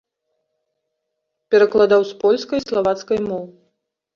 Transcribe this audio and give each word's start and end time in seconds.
Перакладаў 1.55 2.01
з 2.13 2.17
польскай 2.25 2.59
і 2.65 2.67
славацкай 2.69 3.19
моў. 3.29 3.45